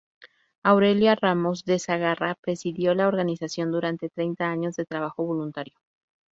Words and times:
Aurelia 0.63 1.13
Ramos 1.13 1.63
de 1.63 1.77
Segarra 1.77 2.33
presidió 2.33 2.95
la 2.95 3.07
organización 3.07 3.69
durante 3.71 4.09
treinta 4.09 4.49
años 4.49 4.75
de 4.75 4.85
trabajo 4.87 5.23
voluntario. 5.23 5.75